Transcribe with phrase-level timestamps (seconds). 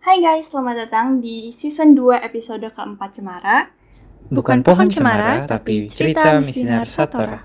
[0.00, 3.68] Hai guys, selamat datang di season 2 episode keempat Cemara.
[4.32, 7.44] Bukan pohon cemara, tapi cerita misinar Satora.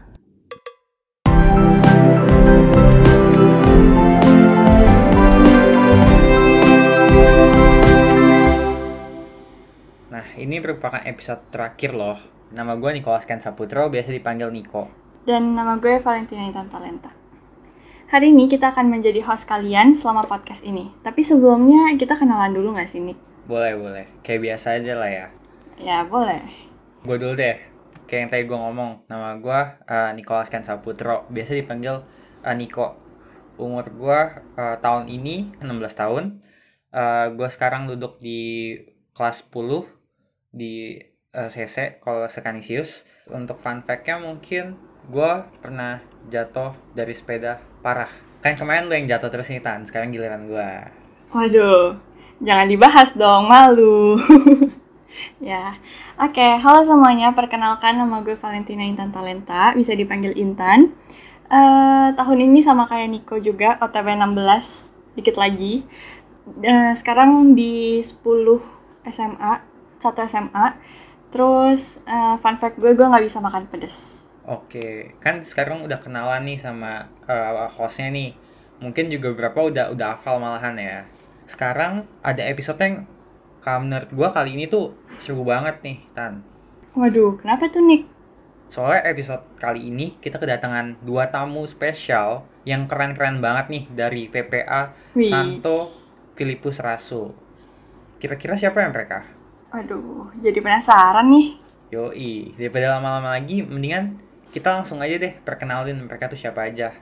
[10.08, 12.16] Nah, ini merupakan episode terakhir loh.
[12.56, 14.88] Nama gue Nicholas Ken Saputro, biasa dipanggil Niko.
[15.28, 17.25] Dan nama gue Valentina Intan Talenta.
[18.16, 20.88] Hari ini kita akan menjadi host kalian selama podcast ini.
[21.04, 23.20] Tapi sebelumnya kita kenalan dulu gak sih, Nik?
[23.44, 24.08] Boleh, boleh.
[24.24, 25.28] Kayak biasa aja lah ya.
[25.76, 26.40] Ya, boleh.
[27.04, 27.60] Gue dulu deh.
[28.08, 29.60] Kayak yang tadi gue ngomong, nama gue
[29.92, 31.28] uh, Nicholas Saputro.
[31.28, 32.08] Biasa dipanggil
[32.48, 32.96] uh, Niko.
[33.60, 34.20] Umur gue
[34.64, 36.40] uh, tahun ini 16 tahun.
[36.96, 38.80] Uh, gue sekarang duduk di
[39.12, 41.04] kelas 10 di
[41.36, 43.04] uh, CC kalau Sekanisius.
[43.28, 44.80] Untuk fun fact-nya mungkin
[45.12, 46.00] gue pernah
[46.32, 48.10] jatuh dari sepeda parah.
[48.42, 50.70] Kan kemarin lu yang jatuh terus nih Tan, sekarang giliran gue.
[51.30, 52.02] Waduh,
[52.42, 54.18] jangan dibahas dong, malu.
[55.38, 55.78] ya,
[56.18, 56.48] oke.
[56.66, 60.98] Halo semuanya, perkenalkan nama gue Valentina Intan Talenta, bisa dipanggil Intan.
[61.46, 65.86] Uh, tahun ini sama kayak Niko juga, OTW 16, dikit lagi.
[66.66, 68.26] Uh, sekarang di 10
[69.14, 69.62] SMA,
[70.02, 70.74] satu SMA.
[71.30, 74.25] Terus uh, fun fact gue, gue nggak bisa makan pedes.
[74.46, 78.38] Oke, kan sekarang udah kenalan nih sama uh, hostnya nih.
[78.78, 81.10] Mungkin juga beberapa udah udah hafal malahan ya.
[81.50, 83.10] Sekarang ada episode yang
[83.66, 86.46] kalau menurut gue kali ini tuh seru banget nih, Tan.
[86.94, 88.06] Waduh, kenapa tuh Nick?
[88.70, 94.94] Soalnya episode kali ini kita kedatangan dua tamu spesial yang keren-keren banget nih dari PPA
[95.18, 95.26] Wih.
[95.26, 95.90] Santo
[96.38, 97.34] Filipus Rasul.
[98.22, 99.26] Kira-kira siapa yang mereka?
[99.74, 101.58] Aduh, jadi penasaran nih.
[101.94, 104.18] Yoi, daripada lama-lama lagi, mendingan
[104.56, 106.96] kita langsung aja deh perkenalin mereka tuh siapa aja.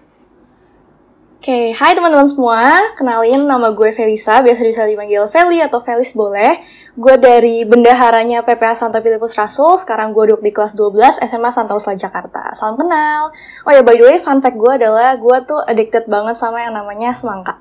[1.38, 2.96] Oke, hai teman-teman semua.
[2.96, 6.64] Kenalin nama gue Felisa, biasa bisa dipanggil Feli atau Felis boleh.
[6.96, 11.76] Gue dari bendaharanya PPA Santo Filipus Rasul, sekarang gue duduk di kelas 12 SMA Santa
[11.76, 12.56] Ursula Jakarta.
[12.56, 13.36] Salam kenal.
[13.68, 16.74] Oh ya, by the way, fun fact gue adalah gue tuh addicted banget sama yang
[16.74, 17.60] namanya semangka.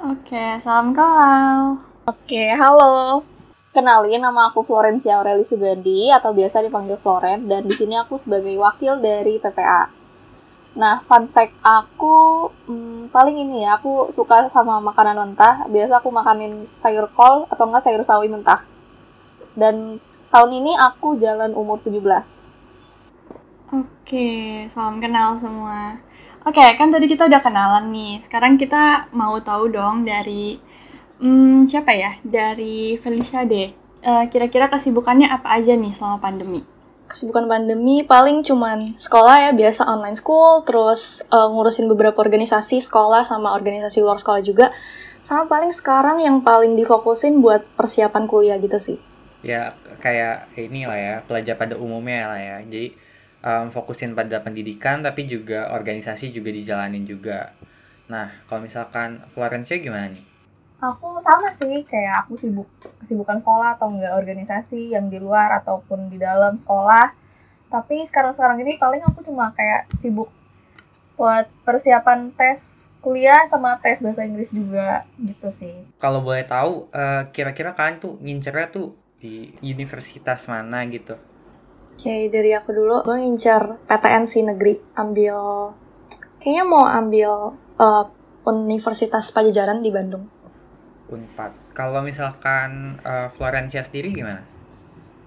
[0.00, 1.84] Oke, salam kenal.
[2.08, 3.20] Oke, halo.
[3.70, 8.50] Kenalin, nama aku Florencia Aureli Sugandi atau biasa dipanggil Floren dan di sini aku sebagai
[8.58, 9.86] wakil dari PPA.
[10.74, 15.70] Nah, fun fact aku hmm, paling ini ya, aku suka sama makanan mentah.
[15.70, 18.58] Biasa aku makanin sayur kol atau enggak sayur sawi mentah.
[19.54, 20.02] Dan
[20.34, 22.02] tahun ini aku jalan umur 17.
[23.70, 25.94] Oke, salam kenal semua.
[26.42, 28.18] Oke, kan tadi kita udah kenalan nih.
[28.18, 30.58] Sekarang kita mau tahu dong dari
[31.20, 32.16] hmm, siapa ya?
[32.24, 33.68] Dari Felicia deh.
[34.00, 36.64] Eh, Kira-kira kesibukannya apa aja nih selama pandemi?
[37.10, 43.28] Kesibukan pandemi paling cuman sekolah ya, biasa online school, terus eh, ngurusin beberapa organisasi sekolah
[43.28, 44.72] sama organisasi luar sekolah juga.
[45.20, 48.98] Sama paling sekarang yang paling difokusin buat persiapan kuliah gitu sih.
[49.44, 52.56] Ya kayak ini lah ya, pelajar pada umumnya lah ya.
[52.64, 52.96] Jadi
[53.44, 57.52] um, fokusin pada pendidikan tapi juga organisasi juga dijalanin juga.
[58.08, 60.29] Nah, kalau misalkan Florencia gimana nih?
[60.80, 62.68] Aku sama sih, kayak aku sibuk
[63.04, 67.12] kesibukan sekolah atau enggak organisasi yang di luar ataupun di dalam sekolah.
[67.68, 70.32] Tapi sekarang-sekarang ini paling aku cuma kayak sibuk
[71.20, 75.84] buat persiapan tes kuliah sama tes bahasa Inggris juga gitu sih.
[76.00, 81.12] Kalau boleh tahu, eh, kira-kira kalian tuh ngincernya tuh di universitas mana gitu?
[81.92, 85.36] Oke, dari aku dulu, gue ngincar PTN sih negeri, ambil,
[86.40, 88.04] kayaknya mau ambil eh,
[88.48, 90.39] Universitas Pajajaran di Bandung.
[91.10, 91.74] Unpad.
[91.74, 94.42] Kalau misalkan eh, Florencia sendiri gimana?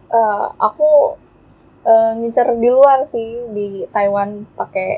[0.10, 1.20] Eh, aku
[1.84, 4.90] eh, ngincer di luar sih di Taiwan pakai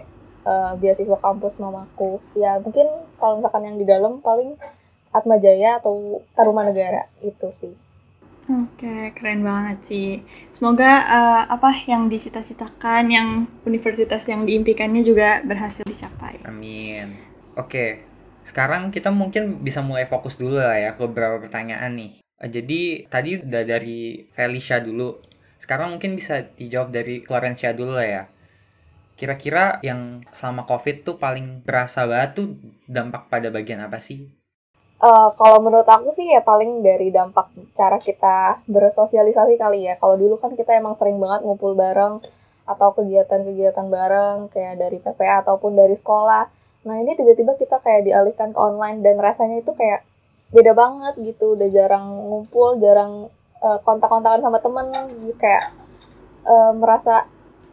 [0.46, 2.22] eh, beasiswa kampus mamaku.
[2.38, 2.86] Ya mungkin
[3.18, 4.54] kalau misalkan yang di dalam paling
[5.16, 7.74] Atma Jaya atau Tarumanegara itu sih.
[8.46, 10.10] Oke, keren banget sih.
[10.54, 16.46] Semoga eh, apa yang disita-citakan, yang universitas yang diimpikannya juga berhasil dicapai.
[16.46, 17.18] Amin.
[17.58, 18.06] Oke,
[18.46, 22.12] sekarang kita mungkin bisa mulai fokus dulu lah ya ke beberapa pertanyaan nih.
[22.22, 25.18] Eh, Jadi tadi udah dari Felicia dulu.
[25.58, 28.24] Sekarang mungkin bisa dijawab dari Florencia dulu lah ya.
[29.18, 32.48] Kira-kira yang selama COVID tuh paling berasa banget tuh
[32.86, 34.30] dampak pada bagian apa sih?
[34.96, 39.98] Eh, kalau menurut aku sih ya paling dari dampak cara kita bersosialisasi kali ya.
[39.98, 42.22] Kalau dulu kan kita emang sering banget ngumpul bareng
[42.66, 46.65] atau kegiatan-kegiatan bareng kayak dari PPA ataupun dari sekolah.
[46.86, 50.06] Nah ini tiba-tiba kita kayak dialihkan ke online dan rasanya itu kayak
[50.54, 51.58] beda banget gitu.
[51.58, 54.86] Udah jarang ngumpul, jarang eh, kontak-kontakan sama temen.
[54.94, 55.66] Jadi kayak
[56.46, 57.26] eh, merasa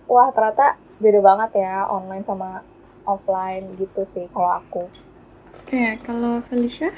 [0.09, 2.65] wah ternyata beda banget ya online sama
[3.05, 4.89] offline gitu sih kalau aku.
[5.63, 6.91] Oke, kalau Felicia?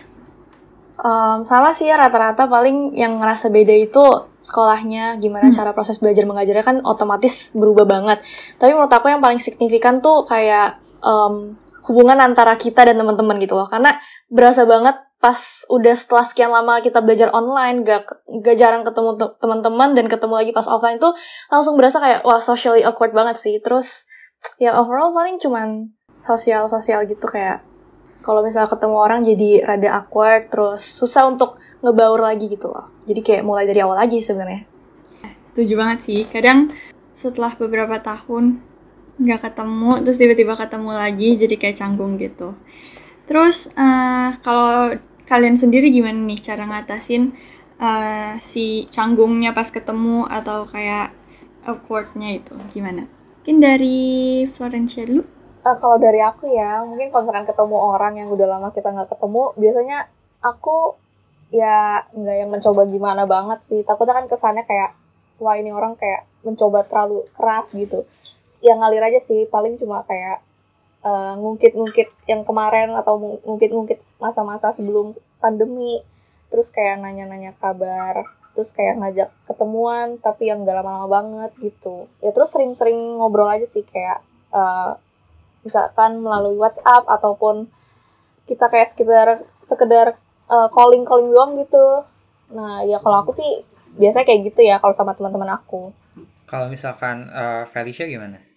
[0.94, 4.04] Um, sama sih ya rata-rata paling yang ngerasa beda itu
[4.38, 5.56] sekolahnya gimana hmm.
[5.58, 8.22] cara proses belajar mengajarnya kan otomatis berubah banget.
[8.62, 13.56] Tapi menurut aku yang paling signifikan tuh kayak um, hubungan antara kita dan teman-teman gitu
[13.56, 13.68] loh.
[13.68, 13.96] Karena
[14.32, 18.12] berasa banget pas udah setelah sekian lama kita belajar online, gak,
[18.44, 21.16] gak jarang ketemu teman-teman dan ketemu lagi pas offline tuh
[21.48, 23.56] langsung berasa kayak wah socially awkward banget sih.
[23.60, 24.08] Terus
[24.60, 25.92] ya overall paling cuman
[26.24, 27.64] sosial-sosial gitu kayak
[28.24, 33.20] kalau misalnya ketemu orang jadi rada awkward terus susah untuk ngebaur lagi gitu loh jadi
[33.20, 34.64] kayak mulai dari awal lagi sebenarnya
[35.44, 36.72] setuju banget sih kadang
[37.12, 38.64] setelah beberapa tahun
[39.14, 42.58] nggak ketemu terus tiba-tiba ketemu lagi jadi kayak canggung gitu.
[43.24, 47.32] Terus uh, kalau kalian sendiri gimana nih cara ngatasin
[47.80, 51.14] uh, si canggungnya pas ketemu atau kayak
[51.64, 52.52] awkwardnya itu?
[52.74, 53.06] Gimana?
[53.42, 54.00] Mungkin dari
[54.50, 55.24] Florencia dulu.
[55.64, 59.08] Uh, kalau dari aku ya mungkin kalau misalkan ketemu orang yang udah lama kita nggak
[59.16, 59.98] ketemu biasanya
[60.44, 61.00] aku
[61.54, 63.80] ya nggak yang mencoba gimana banget sih.
[63.86, 64.92] Takutnya kan kesannya kayak
[65.40, 68.04] wah ini orang kayak mencoba terlalu keras gitu
[68.64, 70.40] ya ngalir aja sih paling cuma kayak
[71.04, 76.00] uh, ngungkit-ngungkit yang kemarin atau ngungkit-ngungkit masa-masa sebelum pandemi.
[76.48, 78.24] Terus kayak nanya-nanya kabar
[78.54, 82.06] terus kayak ngajak ketemuan tapi yang gak lama-lama banget gitu.
[82.22, 84.22] Ya terus sering-sering ngobrol aja sih kayak
[84.54, 84.94] uh,
[85.66, 87.66] misalkan melalui WhatsApp ataupun
[88.46, 89.28] kita kayak sekedar
[89.58, 90.06] sekedar
[90.46, 92.06] uh, calling calling doang gitu.
[92.54, 93.66] Nah ya kalau aku sih
[93.98, 95.90] biasanya kayak gitu ya kalau sama teman-teman aku.
[96.46, 98.53] Kalau misalkan uh, Felicia gimana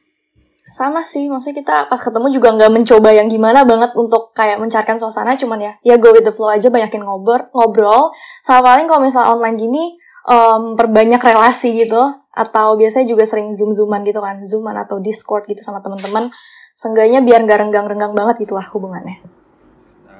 [0.68, 5.00] sama sih maksudnya kita pas ketemu juga nggak mencoba yang gimana banget untuk kayak mencarikan
[5.00, 8.12] suasana cuman ya ya go with the flow aja banyakin ngobrol ngobrol
[8.44, 9.84] sama paling kalau misalnya online gini
[10.28, 12.04] um, perbanyak relasi gitu
[12.36, 16.30] atau biasanya juga sering zoom zooman gitu kan zooman atau discord gitu sama teman-teman
[16.78, 19.18] Seenggaknya biar nggak renggang-renggang banget gitulah hubungannya.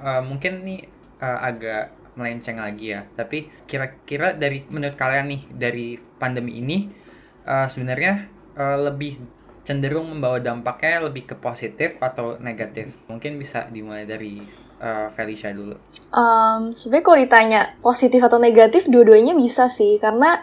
[0.02, 0.90] Uh, mungkin nih
[1.22, 3.06] uh, agak melenceng lagi ya.
[3.14, 6.90] Tapi kira-kira dari menurut kalian nih dari pandemi ini
[7.46, 8.26] uh, sebenarnya
[8.58, 9.22] uh, lebih
[9.68, 12.96] cenderung membawa dampaknya lebih ke positif atau negatif?
[13.12, 14.40] Mungkin bisa dimulai dari
[14.80, 15.76] uh, Felicia dulu.
[16.16, 20.00] Um, sebenarnya kalau ditanya positif atau negatif, dua-duanya bisa sih.
[20.00, 20.40] Karena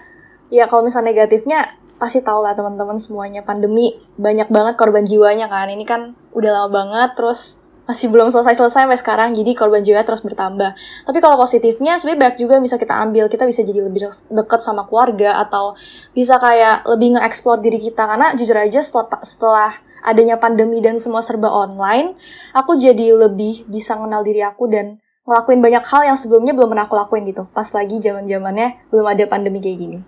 [0.53, 5.73] ya kalau misalnya negatifnya pasti tahu lah teman-teman semuanya pandemi banyak banget korban jiwanya kan
[5.73, 10.25] ini kan udah lama banget terus masih belum selesai-selesai sampai sekarang jadi korban jiwa terus
[10.25, 10.73] bertambah.
[11.05, 13.29] Tapi kalau positifnya sebenarnya banyak juga bisa kita ambil.
[13.29, 15.77] Kita bisa jadi lebih dekat sama keluarga atau
[16.17, 18.09] bisa kayak lebih nge-explore diri kita.
[18.09, 19.71] Karena jujur aja setelah, setelah
[20.05, 22.13] adanya pandemi dan semua serba online
[22.53, 26.85] aku jadi lebih bisa kenal diri aku dan ngelakuin banyak hal yang sebelumnya belum pernah
[26.85, 27.49] aku lakuin gitu.
[27.57, 29.99] Pas lagi zaman zamannya belum ada pandemi kayak gini.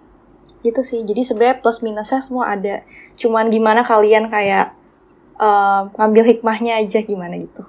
[0.61, 1.01] Gitu sih.
[1.05, 2.85] Jadi sebenarnya plus minusnya semua ada.
[3.17, 4.76] Cuman gimana kalian kayak
[5.41, 7.65] uh, ngambil hikmahnya aja gimana gitu.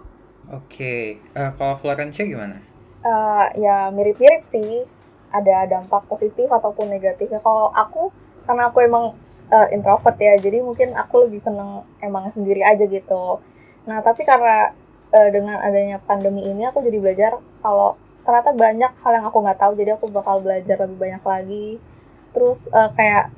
[0.48, 1.36] Oke okay.
[1.36, 2.64] uh, eh, kalau Florencia gimana?
[3.04, 4.88] Uh, ya mirip-mirip sih.
[5.28, 7.44] Ada dampak positif ataupun negatifnya.
[7.44, 8.16] Kalau aku
[8.48, 9.12] karena aku emang
[9.52, 13.44] uh, introvert ya jadi mungkin aku lebih seneng emang sendiri aja gitu.
[13.88, 14.72] Nah tapi karena
[15.12, 19.60] uh, dengan adanya pandemi ini aku jadi belajar kalau ternyata banyak hal yang aku nggak
[19.60, 21.68] tahu jadi aku bakal belajar lebih banyak lagi.
[22.32, 23.32] Terus uh, kayak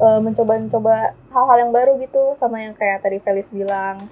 [0.00, 4.08] uh, mencoba-mencoba hal-hal yang baru gitu sama yang kayak tadi Felis bilang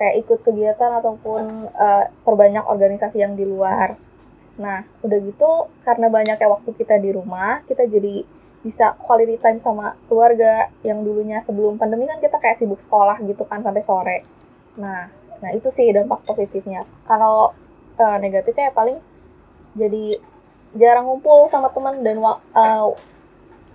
[0.00, 4.00] kayak ikut kegiatan ataupun uh, perbanyak organisasi yang di luar.
[4.56, 8.24] Nah, udah gitu karena banyaknya waktu kita di rumah, kita jadi
[8.60, 13.44] bisa quality time sama keluarga yang dulunya sebelum pandemi kan kita kayak sibuk sekolah gitu
[13.44, 14.18] kan sampai sore.
[14.76, 15.08] Nah,
[15.40, 16.84] nah itu sih dampak positifnya.
[17.04, 17.52] Kalau
[18.00, 19.00] uh, negatifnya ya paling
[19.76, 20.16] jadi
[20.76, 22.88] jarang ngumpul sama teman dan uh,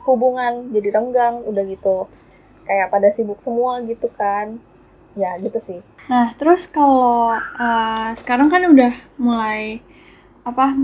[0.05, 2.07] hubungan jadi renggang udah gitu.
[2.65, 4.57] Kayak pada sibuk semua gitu kan.
[5.17, 5.79] Ya gitu sih.
[6.05, 9.81] Nah terus kalau uh, sekarang kan udah mulai
[10.45, 10.77] apa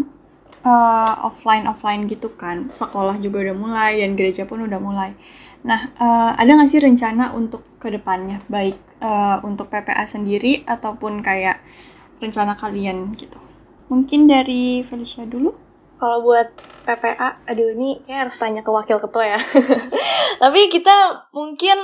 [0.66, 2.70] uh, offline offline gitu kan.
[2.74, 5.14] Sekolah juga udah mulai dan gereja pun udah mulai.
[5.62, 11.22] Nah uh, ada nggak sih rencana untuk ke depannya baik uh, untuk PPA sendiri ataupun
[11.22, 11.62] kayak
[12.22, 13.38] rencana kalian gitu?
[13.90, 15.71] Mungkin dari Felicia dulu
[16.02, 16.50] kalau buat
[16.82, 19.40] PPA, aduh ini kayak harus tanya ke wakil ketua ya.
[20.42, 21.78] Tapi kita mungkin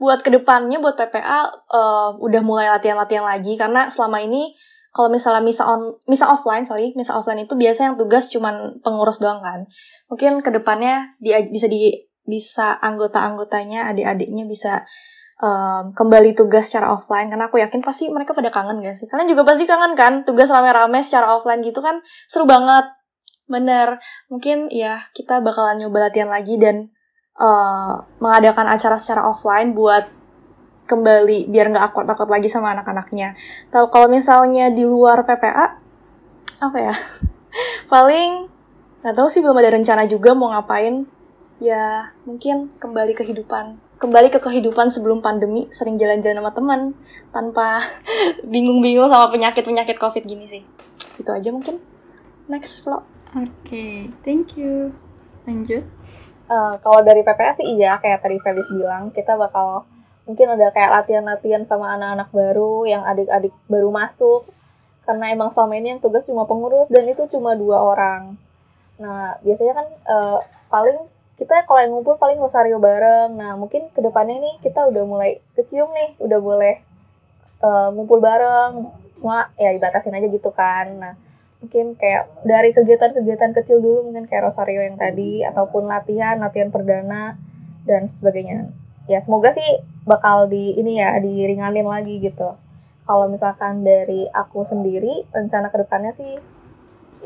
[0.00, 1.44] buat ke depannya buat PPA uh,
[1.76, 3.60] eh, udah mulai latihan-latihan lagi.
[3.60, 4.56] Karena selama ini
[4.96, 9.20] kalau misalnya misa on misa offline sorry misa offline itu biasa yang tugas cuman pengurus
[9.20, 9.68] doang kan.
[10.08, 11.92] Mungkin ke depannya dia bisa di
[12.24, 14.88] bisa anggota-anggotanya adik-adiknya bisa
[15.44, 17.28] um, kembali tugas secara offline.
[17.28, 19.04] Karena aku yakin pasti mereka pada kangen gak sih?
[19.04, 20.24] Kalian juga pasti kangen kan?
[20.24, 22.97] Tugas rame-rame secara offline gitu kan seru banget
[23.48, 23.96] Bener,
[24.28, 26.92] mungkin ya kita bakalan nyoba latihan lagi dan
[27.40, 30.04] uh, mengadakan acara secara offline buat
[30.88, 33.32] kembali biar nggak akut-akut lagi sama anak-anaknya.
[33.72, 35.80] Tahu kalau misalnya di luar PPA
[36.60, 36.94] apa ya?
[37.92, 38.48] paling
[39.00, 41.06] nggak tahu sih belum ada rencana juga mau ngapain
[41.62, 46.80] ya mungkin kembali kehidupan kembali ke kehidupan sebelum pandemi sering jalan-jalan sama teman
[47.34, 47.82] tanpa
[48.52, 50.62] bingung-bingung sama penyakit-penyakit covid gini sih
[51.18, 51.82] itu aja mungkin
[52.46, 54.96] next vlog Oke, thank you.
[55.44, 55.84] Lanjut.
[56.48, 59.84] Eh, kalau dari PPS sih iya kayak tadi Felis bilang kita bakal
[60.24, 64.48] mungkin ada kayak latihan-latihan sama anak-anak baru yang adik-adik baru masuk.
[65.04, 68.40] Karena emang selama ini yang tugas cuma pengurus dan itu cuma dua orang.
[68.96, 70.38] Nah biasanya kan eh,
[70.72, 70.98] paling
[71.36, 73.36] kita kalau yang ngumpul paling rosario bareng.
[73.36, 76.74] Nah mungkin ke depannya nih kita udah mulai kecium nih udah boleh
[77.60, 78.88] eh, ngumpul bareng.
[79.20, 80.96] Cuma ya dibatasin aja gitu kan.
[80.96, 81.27] Nah
[81.58, 87.34] mungkin kayak dari kegiatan-kegiatan kecil dulu mungkin kayak Rosario yang tadi ataupun latihan latihan perdana
[87.82, 88.70] dan sebagainya.
[89.10, 92.54] Ya semoga sih bakal di ini ya diringanin lagi gitu.
[93.08, 96.38] Kalau misalkan dari aku sendiri rencana ke depannya sih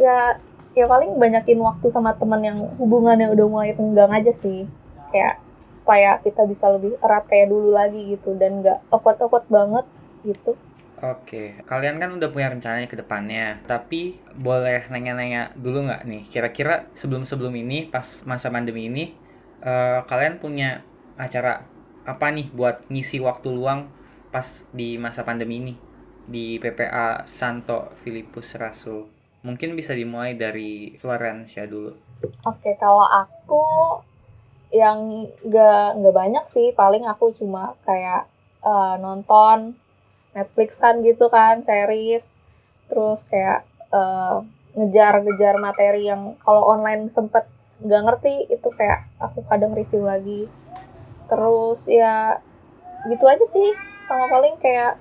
[0.00, 0.40] ya
[0.72, 4.64] ya paling banyakin waktu sama teman yang hubungannya udah mulai tenggang aja sih.
[5.12, 9.84] Kayak supaya kita bisa lebih erat kayak dulu lagi gitu dan nggak awkward-awkward banget
[10.24, 10.56] gitu
[11.02, 16.86] Oke, kalian kan udah punya rencananya ke depannya, tapi boleh nanya-nanya dulu nggak nih, kira-kira
[16.94, 19.10] sebelum-sebelum ini, pas masa pandemi ini,
[19.66, 20.86] eh, kalian punya
[21.18, 21.66] acara
[22.06, 23.90] apa nih buat ngisi waktu luang
[24.30, 25.74] pas di masa pandemi ini
[26.22, 29.10] di PPA Santo Filipus Rasul?
[29.42, 31.98] Mungkin bisa dimulai dari Florencia dulu.
[32.46, 33.62] Oke, kalau aku
[34.70, 38.30] yang nggak nggak banyak sih, paling aku cuma kayak
[38.62, 39.81] eh, nonton
[40.32, 42.36] Netflixan gitu kan, series,
[42.88, 44.36] terus kayak eh,
[44.72, 47.44] ngejar-ngejar materi yang kalau online sempet
[47.82, 50.48] nggak ngerti itu kayak aku kadang review lagi.
[51.28, 52.40] Terus ya
[53.08, 53.68] gitu aja sih,
[54.08, 54.96] sama paling kayak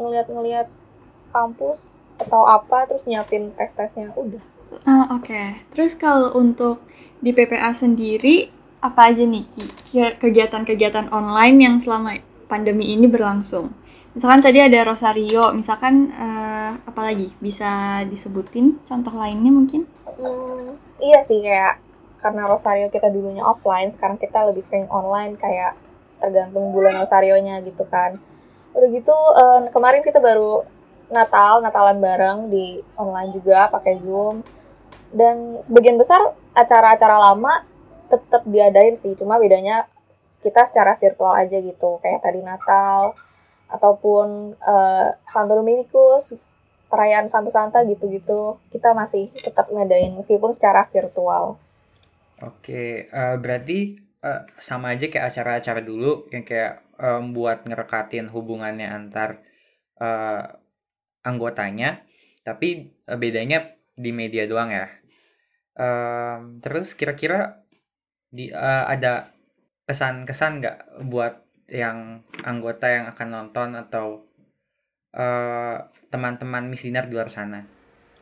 [0.00, 0.66] ngeliat-ngeliat
[1.30, 4.42] kampus atau apa, terus nyiapin tes-tesnya udah.
[4.86, 6.82] Ah, Oke, terus kalau untuk
[7.22, 8.50] di PPA sendiri,
[8.82, 9.46] apa aja nih
[10.18, 12.18] kegiatan-kegiatan online yang selama
[12.50, 13.70] pandemi ini berlangsung?
[14.14, 17.34] Misalkan tadi ada Rosario, misalkan eh, apa lagi?
[17.42, 19.90] Bisa disebutin contoh lainnya mungkin?
[20.06, 21.82] Hmm, iya sih kayak
[22.22, 25.74] karena Rosario kita dulunya offline, sekarang kita lebih sering online kayak
[26.22, 28.22] tergantung bulan Rosarionya gitu kan.
[28.78, 30.62] Udah gitu eh, kemarin kita baru
[31.10, 34.46] Natal, Natalan bareng di online juga pakai Zoom.
[35.10, 36.22] Dan sebagian besar
[36.54, 37.66] acara-acara lama
[38.06, 39.90] tetap diadain sih, cuma bedanya
[40.46, 41.98] kita secara virtual aja gitu.
[41.98, 43.18] Kayak tadi Natal
[43.68, 46.36] ataupun eh, Santo Dominikus,
[46.88, 51.58] perayaan Santo Santa gitu-gitu kita masih tetap ngadain meskipun secara virtual.
[52.42, 58.86] Oke, eh, berarti eh, sama aja kayak acara-acara dulu yang kayak eh, buat ngerekatin hubungannya
[58.86, 59.42] antar
[59.98, 60.44] eh,
[61.24, 62.04] anggotanya,
[62.46, 64.86] tapi eh, bedanya di media doang ya.
[65.74, 67.66] Em, terus kira-kira
[68.34, 69.34] eh, ada
[69.86, 70.78] kesan-kesan nggak
[71.10, 74.24] buat yang anggota yang akan nonton atau
[75.16, 75.76] eh,
[76.12, 77.64] teman-teman misinar di luar sana?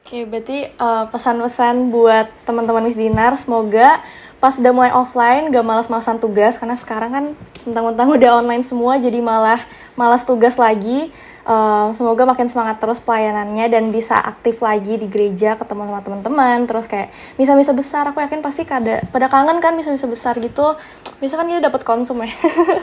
[0.03, 4.03] Oke, berarti eh, pesan-pesan buat teman-teman Miss Dinar, semoga
[4.43, 7.25] pas udah mulai offline gak malas-malasan tugas karena sekarang kan
[7.63, 9.63] mentang-mentang udah online semua jadi malah
[9.95, 11.15] malas tugas lagi.
[11.43, 16.59] Eh, semoga makin semangat terus pelayanannya dan bisa aktif lagi di gereja ketemu sama teman-teman.
[16.71, 20.79] Terus kayak misa-misa besar aku yakin pasti kada pada kangen kan misa-misa besar gitu.
[21.19, 22.31] Bisa kan kita dapat konsum ya.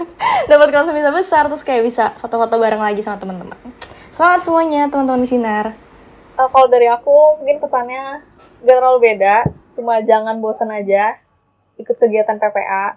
[0.52, 3.56] Dapat konsum misa besar terus kayak bisa foto-foto bareng lagi sama teman-teman.
[4.12, 5.72] Semangat semuanya teman-teman misinar
[6.40, 8.24] Eh, kalau dari aku mungkin pesannya
[8.64, 9.44] gak terlalu beda,
[9.76, 11.20] cuma jangan bosan aja
[11.76, 12.96] ikut kegiatan PPA.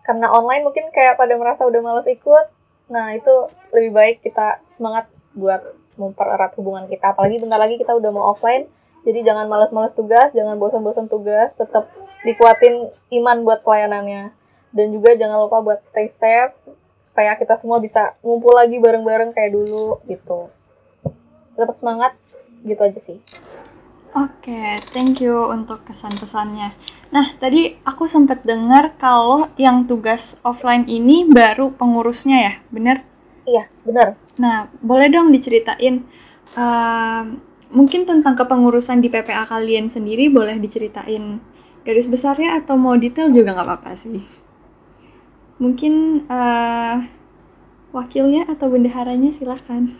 [0.00, 2.53] Karena online mungkin kayak pada merasa udah males ikut,
[2.90, 5.60] nah itu lebih baik kita semangat buat
[5.94, 7.14] mempererat hubungan kita.
[7.14, 8.66] Apalagi bentar lagi kita udah mau offline,
[9.04, 11.90] jadi jangan males-males tugas, jangan bosan-bosan tugas, tetap
[12.24, 14.32] dikuatin iman buat pelayanannya.
[14.74, 16.56] Dan juga jangan lupa buat stay safe,
[16.98, 20.50] supaya kita semua bisa ngumpul lagi bareng-bareng kayak dulu gitu.
[21.54, 22.18] Tetap semangat,
[22.66, 23.18] gitu aja sih.
[24.14, 26.74] Oke, thank you untuk kesan-pesannya.
[27.12, 33.04] Nah, tadi aku sempat dengar kalau yang tugas offline ini baru pengurusnya ya, bener?
[33.44, 34.16] Iya, benar.
[34.40, 36.06] Nah, boleh dong diceritain
[36.56, 37.24] ehm,
[37.74, 41.42] mungkin tentang kepengurusan di PPA kalian sendiri boleh diceritain
[41.84, 44.24] garis besarnya atau mau detail juga nggak apa-apa sih.
[45.60, 46.96] Mungkin eh,
[47.94, 49.92] wakilnya atau bendaharanya silahkan.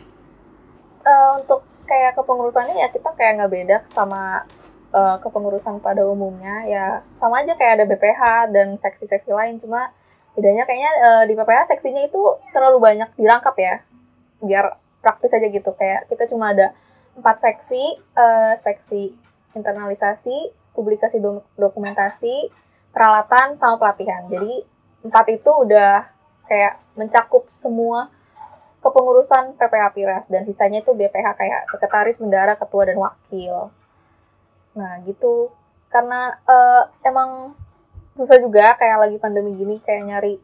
[1.04, 4.48] Eh, untuk kayak kepengurusannya ya kita kayak nggak beda sama
[4.94, 6.86] eh, kepengurusan pada umumnya ya
[7.18, 8.22] sama aja kayak ada BPH
[8.54, 9.90] dan seksi-seksi lain cuma
[10.38, 12.22] bedanya kayaknya eh, di PPH seksinya itu
[12.54, 13.82] terlalu banyak dirangkap ya
[14.38, 16.70] biar praktis aja gitu kayak kita cuma ada
[17.18, 19.24] empat seksi eh, seksi
[19.54, 22.50] internalisasi, publikasi do- dokumentasi,
[22.90, 24.26] peralatan, sama pelatihan.
[24.26, 24.66] Jadi
[25.06, 26.10] empat itu udah
[26.50, 28.10] kayak mencakup semua
[28.84, 33.72] kepengurusan PPA Piras dan sisanya itu BPH kayak sekretaris, bendara, ketua dan wakil.
[34.74, 35.50] Nah gitu
[35.90, 37.54] karena eh, emang
[38.14, 40.34] susah juga kayak lagi pandemi gini kayak nyari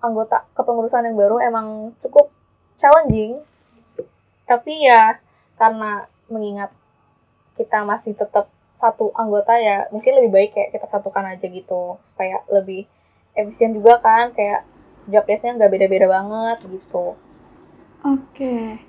[0.00, 2.32] anggota kepengurusan yang baru emang cukup
[2.80, 3.40] challenging.
[4.48, 5.20] Tapi ya
[5.60, 6.72] karena mengingat
[7.56, 12.40] kita masih tetap satu anggota ya mungkin lebih baik kayak kita satukan aja gitu supaya
[12.48, 12.88] lebih
[13.36, 14.64] efisien juga kan kayak
[15.04, 17.18] job desk-nya nggak beda-beda banget gitu.
[18.00, 18.80] Oke.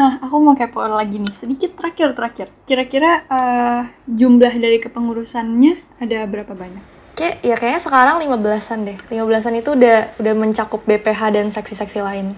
[0.00, 2.48] Nah, aku mau kepo lagi nih, sedikit terakhir-terakhir.
[2.64, 6.80] Kira-kira eh, jumlah dari kepengurusannya ada berapa banyak?
[7.12, 8.96] Kayak ya kayaknya sekarang 15-an deh.
[9.12, 12.32] 15-an itu udah udah mencakup BPH dan seksi-seksi lain.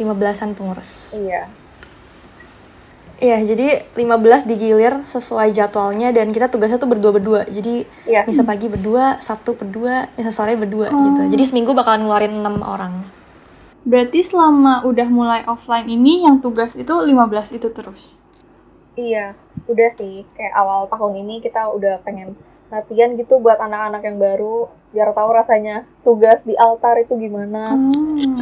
[0.00, 1.12] 15-an pengurus.
[1.12, 1.52] Iya.
[3.20, 7.46] Iya, jadi 15 digilir sesuai jadwalnya dan kita tugasnya tuh berdua-berdua.
[7.52, 8.24] Jadi Iya.
[8.24, 10.96] misa pagi berdua, Sabtu berdua, misa sore berdua Oh.
[11.04, 11.36] gitu.
[11.36, 13.04] Jadi seminggu bakalan ngeluarin 6 orang.
[13.82, 18.16] Berarti selama udah mulai offline ini yang tugas itu 15 itu terus?
[18.94, 19.34] Iya,
[19.66, 20.22] udah sih.
[20.38, 22.38] Kayak awal tahun ini kita udah pengen
[22.72, 24.56] latihan gitu buat anak-anak yang baru
[24.92, 28.36] biar tahu rasanya tugas di altar itu gimana Hmm.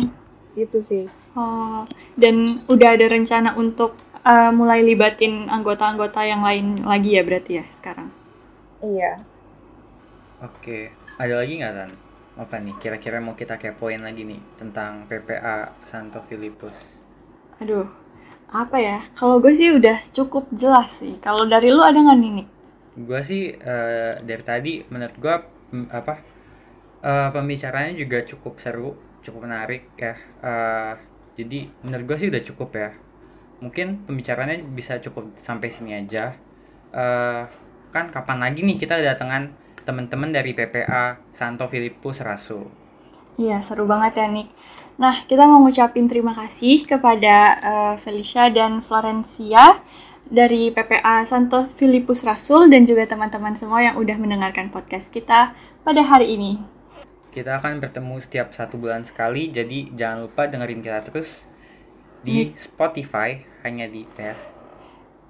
[0.55, 1.07] gitu sih.
[1.35, 1.83] Oh,
[2.19, 7.65] dan udah ada rencana untuk eh, mulai libatin anggota-anggota yang lain lagi ya berarti ya
[7.73, 8.13] sekarang?
[8.85, 9.25] Iya.
[10.41, 11.91] Oke, ada lagi nggak Tan?
[12.43, 15.57] Apa nih kira-kira mau kita kepoin lagi nih tentang PPA
[15.91, 16.79] Santo Filipus?
[17.63, 17.87] Aduh,
[18.63, 18.99] apa ya?
[19.19, 21.15] Kalau gue sih udah cukup jelas sih.
[21.25, 22.47] Kalau dari lu ada nggak nih?
[23.07, 25.17] Gua sih eh, dari tadi menurut
[25.73, 26.15] mm, apa
[27.05, 28.91] eh, pembicaranya juga cukup seru,
[29.25, 30.15] cukup menarik ya.
[30.43, 30.95] Eh,
[31.39, 32.91] jadi menurut gua sih udah cukup ya.
[33.65, 36.35] Mungkin pembicaranya bisa cukup sampai sini aja.
[36.95, 37.43] Eh,
[37.95, 39.51] kan kapan lagi nih kita datangan
[39.91, 42.71] teman-teman dari PPA Santo Filipus Rasul.
[43.35, 44.55] Iya, seru banget ya, Nick.
[45.03, 49.83] Nah, kita mau ngucapin terima kasih kepada eh, Felicia dan Florencia
[50.31, 56.03] dari PPA Santo Filipus Rasul dan juga teman-teman semua yang udah mendengarkan podcast kita pada
[56.07, 56.63] hari ini.
[57.35, 61.51] Kita akan bertemu setiap satu bulan sekali, jadi jangan lupa dengerin kita terus
[62.23, 64.39] di Spotify hanya di ya.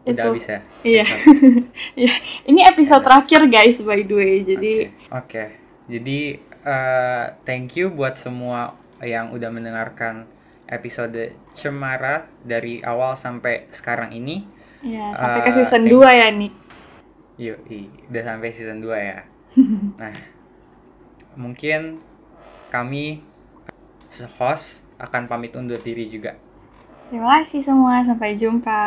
[0.03, 0.29] Udah Itu.
[0.33, 0.59] habis ya.
[0.83, 1.05] Iya.
[2.01, 2.15] Iya,
[2.47, 4.35] ini episode terakhir guys by the way.
[4.41, 5.13] Jadi Oke.
[5.13, 5.45] Oke.
[5.91, 6.19] Jadi
[6.63, 10.25] eh, thank you buat semua yang udah mendengarkan
[10.65, 11.17] episode
[11.53, 14.45] Cemara dari awal sampai sekarang ini.
[14.81, 16.55] ya sampai ke Eh, season thank- 2 ya, Nick.
[17.37, 17.59] Yuk,
[18.09, 19.19] udah sampai season 2 ya.
[20.01, 20.15] nah,
[21.35, 22.01] mungkin
[22.69, 23.21] kami
[24.39, 26.37] host akan pamit undur diri juga.
[27.09, 28.81] Terima kasih semua, sampai jumpa.